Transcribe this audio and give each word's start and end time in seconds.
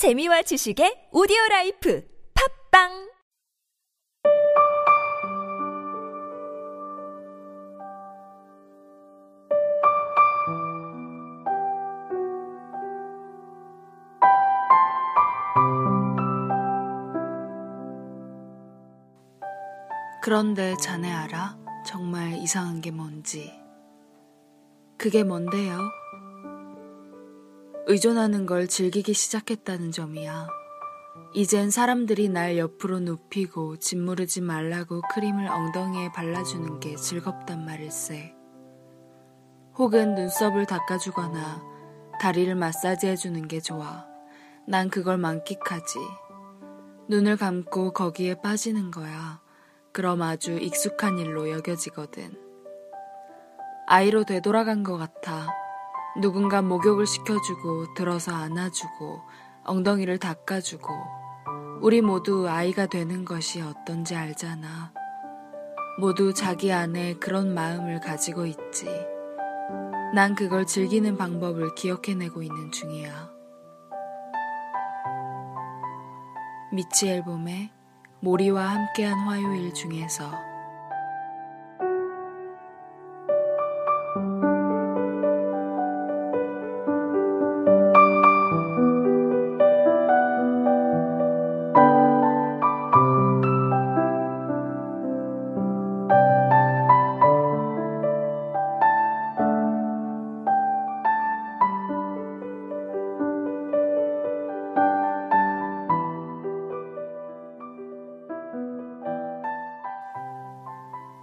재미와 0.00 0.40
지식의 0.40 1.12
오디오 1.12 1.36
라이프 1.50 2.02
팝빵 2.72 3.10
그런데 20.22 20.74
자네 20.80 21.12
알아? 21.12 21.58
정말 21.84 22.32
이상한 22.38 22.80
게 22.80 22.90
뭔지. 22.90 23.52
그게 24.96 25.24
뭔데요? 25.24 25.78
의존하는 27.86 28.46
걸 28.46 28.68
즐기기 28.68 29.14
시작했다는 29.14 29.92
점이야. 29.92 30.48
이젠 31.32 31.70
사람들이 31.70 32.28
날 32.28 32.58
옆으로 32.58 33.00
눕히고 33.00 33.78
짓무르지 33.78 34.40
말라고 34.40 35.02
크림을 35.12 35.46
엉덩이에 35.46 36.12
발라주는 36.12 36.80
게 36.80 36.96
즐겁단 36.96 37.64
말일세. 37.64 38.34
혹은 39.76 40.14
눈썹을 40.14 40.66
닦아주거나 40.66 41.62
다리를 42.20 42.54
마사지해주는 42.54 43.48
게 43.48 43.60
좋아. 43.60 44.06
난 44.66 44.90
그걸 44.90 45.18
만끽하지. 45.18 45.98
눈을 47.08 47.36
감고 47.36 47.92
거기에 47.92 48.34
빠지는 48.34 48.90
거야. 48.90 49.40
그럼 49.92 50.22
아주 50.22 50.52
익숙한 50.52 51.18
일로 51.18 51.50
여겨지거든. 51.50 52.36
아이로 53.86 54.24
되돌아간 54.24 54.82
것 54.82 54.96
같아. 54.96 55.48
누군가 56.20 56.60
목욕을 56.60 57.06
시켜주고 57.06 57.94
들어서 57.94 58.34
안아주고 58.34 59.22
엉덩이를 59.64 60.18
닦아주고 60.18 60.88
우리 61.80 62.02
모두 62.02 62.46
아이가 62.46 62.84
되는 62.86 63.24
것이 63.24 63.62
어떤지 63.62 64.14
알잖아. 64.14 64.92
모두 65.98 66.34
자기 66.34 66.72
안에 66.72 67.14
그런 67.14 67.54
마음을 67.54 68.00
가지고 68.00 68.44
있지. 68.44 68.86
난 70.14 70.34
그걸 70.34 70.66
즐기는 70.66 71.16
방법을 71.16 71.74
기억해내고 71.74 72.42
있는 72.42 72.70
중이야. 72.70 73.30
미치 76.72 77.08
앨범의 77.08 77.70
모리와 78.20 78.68
함께한 78.68 79.20
화요일 79.20 79.72
중에서 79.72 80.49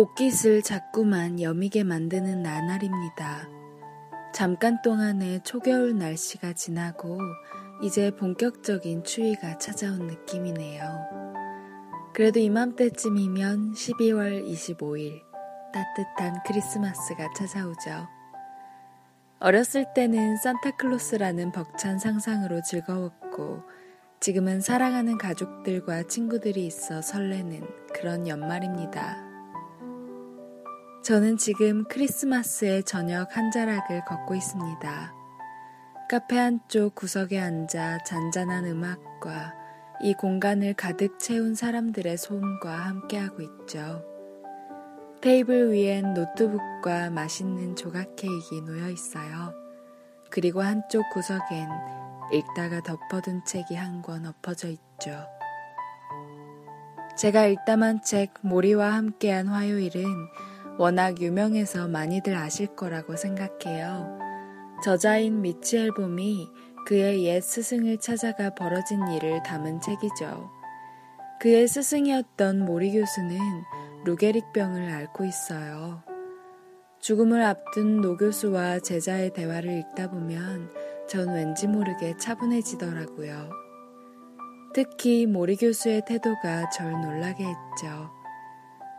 옷깃을 0.00 0.62
자꾸만 0.62 1.42
여미게 1.42 1.84
만드는 1.84 2.42
나날입니다. 2.42 3.46
잠깐 4.32 4.80
동안의 4.80 5.42
초겨울 5.44 5.98
날씨가 5.98 6.54
지나고 6.54 7.18
이제 7.82 8.10
본격적인 8.10 9.04
추위가 9.04 9.58
찾아온 9.58 10.06
느낌이네요. 10.06 10.82
그래도 12.14 12.38
이맘때쯤이면 12.40 13.74
12월 13.74 14.42
25일 14.50 15.20
따뜻한 15.74 16.44
크리스마스가 16.46 17.28
찾아오죠. 17.36 18.08
어렸을 19.38 19.84
때는 19.94 20.38
산타클로스라는 20.38 21.52
벅찬 21.52 21.98
상상으로 21.98 22.62
즐거웠고 22.62 23.64
지금은 24.20 24.62
사랑하는 24.62 25.18
가족들과 25.18 26.04
친구들이 26.04 26.64
있어 26.64 27.02
설레는 27.02 27.68
그런 27.92 28.26
연말입니다. 28.26 29.29
저는 31.02 31.38
지금 31.38 31.84
크리스마스의 31.84 32.84
저녁 32.84 33.36
한 33.36 33.50
자락을 33.50 34.04
걷고 34.04 34.34
있습니다. 34.34 35.14
카페 36.10 36.36
한쪽 36.36 36.94
구석에 36.94 37.38
앉아 37.40 37.98
잔잔한 38.04 38.66
음악과 38.66 39.54
이 40.02 40.12
공간을 40.14 40.74
가득 40.74 41.18
채운 41.18 41.54
사람들의 41.54 42.18
소음과 42.18 42.70
함께하고 42.70 43.42
있죠. 43.42 44.04
테이블 45.22 45.72
위엔 45.72 46.14
노트북과 46.14 47.10
맛있는 47.10 47.76
조각 47.76 48.16
케이크 48.16 48.54
놓여 48.66 48.90
있어요. 48.90 49.54
그리고 50.30 50.62
한쪽 50.62 51.08
구석엔 51.10 51.68
읽다가 52.32 52.80
덮어둔 52.82 53.44
책이 53.44 53.74
한 53.74 54.02
권 54.02 54.26
엎어져 54.26 54.68
있죠. 54.68 55.26
제가 57.16 57.46
읽다만 57.46 58.02
책 58.02 58.34
모리와 58.42 58.92
함께한 58.94 59.48
화요일은 59.48 60.04
워낙 60.80 61.20
유명해서 61.20 61.88
많이들 61.88 62.34
아실 62.34 62.68
거라고 62.68 63.14
생각해요. 63.14 64.18
저자인 64.82 65.42
미치 65.42 65.76
앨봄이 65.76 66.48
그의 66.86 67.24
옛 67.24 67.42
스승을 67.42 67.98
찾아가 67.98 68.54
벌어진 68.54 69.06
일을 69.08 69.42
담은 69.42 69.82
책이죠. 69.82 70.50
그의 71.38 71.68
스승이었던 71.68 72.64
모리 72.64 72.92
교수는 72.92 73.38
루게릭병을 74.06 74.90
앓고 74.90 75.26
있어요. 75.26 76.02
죽음을 77.00 77.42
앞둔 77.42 78.00
노 78.00 78.16
교수와 78.16 78.78
제자의 78.78 79.34
대화를 79.34 79.80
읽다 79.80 80.08
보면 80.10 80.70
전 81.06 81.34
왠지 81.34 81.66
모르게 81.66 82.16
차분해지더라고요. 82.16 83.50
특히 84.72 85.26
모리 85.26 85.56
교수의 85.56 86.06
태도가 86.06 86.70
절 86.70 86.90
놀라게 86.92 87.44
했죠. 87.44 88.19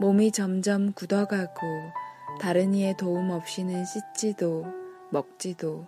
몸이 0.00 0.32
점점 0.32 0.92
굳어가고 0.92 1.60
다른 2.40 2.74
이의 2.74 2.96
도움 2.96 3.30
없이는 3.30 3.84
씻지도 3.84 4.66
먹지도 5.10 5.86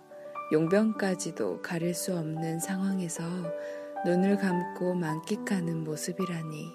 용병까지도 0.51 1.61
가릴 1.61 1.93
수 1.93 2.17
없는 2.17 2.59
상황에서 2.59 3.23
눈을 4.05 4.37
감고 4.37 4.93
만끽하는 4.93 5.83
모습이라니. 5.83 6.71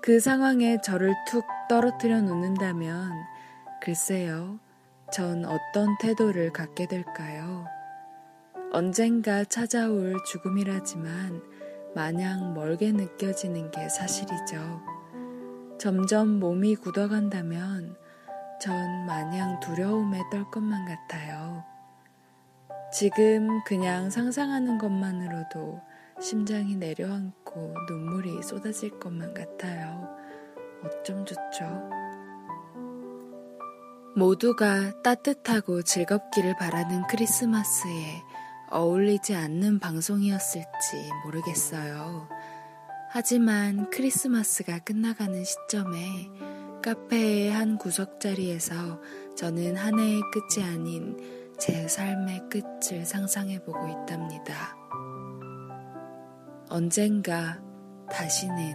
그 0.00 0.20
상황에 0.20 0.80
저를 0.82 1.14
툭 1.26 1.44
떨어뜨려 1.68 2.22
놓는다면 2.22 3.12
글쎄요, 3.82 4.58
전 5.12 5.44
어떤 5.44 5.96
태도를 5.98 6.52
갖게 6.52 6.86
될까요? 6.86 7.66
언젠가 8.72 9.44
찾아올 9.44 10.16
죽음이라지만 10.24 11.42
마냥 11.94 12.54
멀게 12.54 12.92
느껴지는 12.92 13.70
게 13.70 13.88
사실이죠. 13.88 14.93
점점 15.84 16.40
몸이 16.40 16.76
굳어간다면 16.76 17.94
전 18.58 19.04
마냥 19.04 19.60
두려움에 19.60 20.18
떨 20.30 20.50
것만 20.50 20.86
같아요. 20.86 21.62
지금 22.90 23.62
그냥 23.64 24.08
상상하는 24.08 24.78
것만으로도 24.78 25.82
심장이 26.22 26.76
내려앉고 26.76 27.74
눈물이 27.86 28.42
쏟아질 28.42 28.98
것만 28.98 29.34
같아요. 29.34 30.08
어쩜 30.82 31.26
좋죠? 31.26 31.90
모두가 34.16 35.02
따뜻하고 35.02 35.82
즐겁기를 35.82 36.56
바라는 36.56 37.06
크리스마스에 37.08 38.22
어울리지 38.70 39.34
않는 39.34 39.80
방송이었을지 39.80 41.10
모르겠어요. 41.26 42.26
하지만 43.16 43.88
크리스마스가 43.90 44.80
끝나가는 44.80 45.44
시점에 45.44 46.32
카페의 46.82 47.52
한 47.52 47.78
구석자리에서 47.78 49.00
저는 49.36 49.76
한 49.76 50.00
해의 50.00 50.20
끝이 50.32 50.66
아닌 50.66 51.16
제 51.56 51.86
삶의 51.86 52.48
끝을 52.50 53.06
상상해보고 53.06 53.86
있답니다. 53.86 54.76
언젠가 56.68 57.62
다시는 58.10 58.74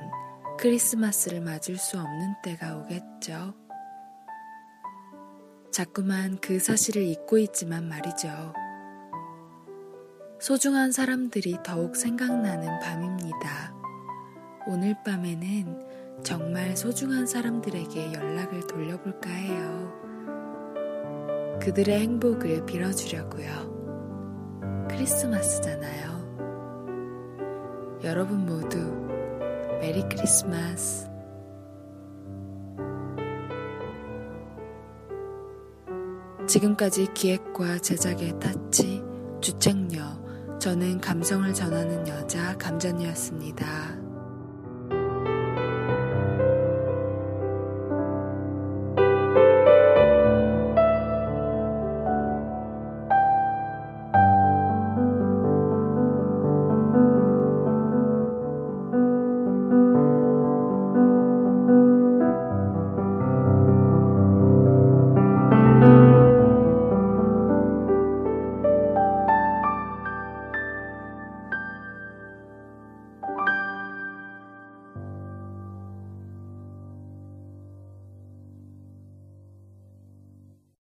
크리스마스를 0.57 1.41
맞을 1.41 1.75
수 1.75 2.00
없는 2.00 2.36
때가 2.41 2.77
오겠죠. 2.77 3.53
자꾸만 5.69 6.38
그 6.39 6.59
사실을 6.59 7.03
잊고 7.03 7.39
있지만 7.39 7.89
말이죠. 7.89 8.53
소중한 10.39 10.94
사람들이 10.94 11.57
더욱 11.62 11.97
생각나는 11.97 12.80
밤입니다. 12.80 13.79
오늘 14.68 14.96
밤에는 15.04 16.22
정말 16.24 16.76
소중한 16.76 17.26
사람들에게 17.26 18.14
연락을 18.14 18.68
돌려볼까 18.68 19.30
해요. 19.30 19.90
그들의 21.62 22.00
행복을 22.00 22.66
빌어주려고요. 22.66 23.80
크리스마스잖아요. 24.90 26.20
여러분 28.04 28.46
모두 28.46 28.78
메리 29.80 30.04
크리스마스. 30.10 31.08
지금까지 36.48 37.14
기획과 37.14 37.78
제작의 37.80 38.40
타치, 38.40 39.04
주책녀, 39.40 40.58
저는 40.60 41.00
감성을 41.00 41.54
전하는 41.54 42.08
여자 42.08 42.58
감전이었습니다. 42.58 43.99